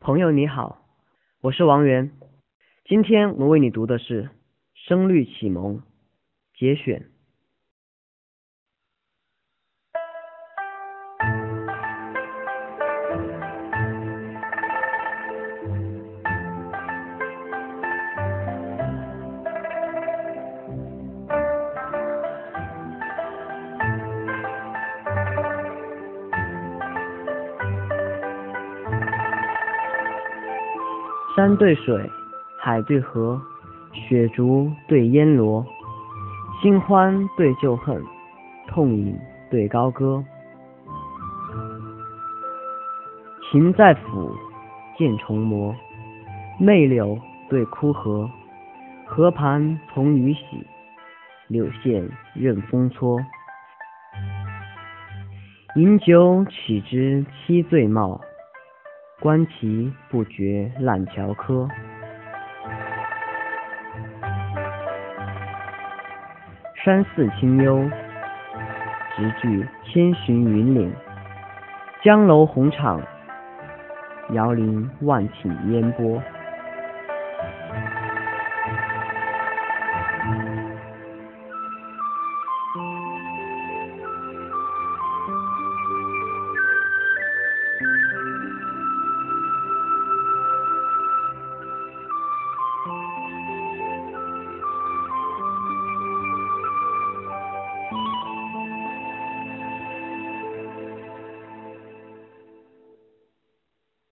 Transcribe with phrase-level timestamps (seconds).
[0.00, 0.78] 朋友你好，
[1.40, 2.12] 我是王源。
[2.84, 4.24] 今天我为你读的是
[4.74, 5.78] 《声律启蒙》
[6.56, 7.10] 节选。
[31.38, 32.10] 山对水，
[32.58, 33.40] 海对河，
[33.92, 35.64] 雪竹对烟萝，
[36.60, 38.02] 新欢对旧恨，
[38.66, 39.16] 痛饮
[39.48, 40.24] 对高歌。
[43.48, 44.34] 情在抚，
[44.98, 45.72] 剑重磨，
[46.58, 47.16] 媚柳
[47.48, 48.28] 对枯荷，
[49.06, 50.66] 河畔从雨洗，
[51.46, 53.16] 柳线任风搓。
[55.76, 58.20] 饮酒岂知七醉貌？
[59.20, 61.68] 观棋不觉烂桥柯，
[66.84, 67.90] 山寺清幽，
[69.16, 70.92] 直距千寻云岭；
[72.00, 73.02] 江楼红场，
[74.34, 76.22] 遥临万顷烟波。